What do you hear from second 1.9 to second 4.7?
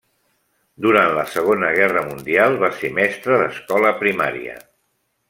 Mundial va ser mestre d'escola primària.